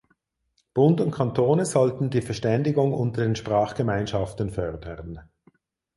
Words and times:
Bund 0.73 0.99
und 0.99 1.11
Kantone 1.11 1.63
sollten 1.63 2.09
die 2.09 2.23
Verständigung 2.23 2.91
unter 2.91 3.21
den 3.21 3.35
Sprachgemeinschaften 3.35 4.49
fördern. 4.49 5.29